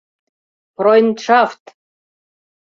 —Фройндшафт! 0.75 1.63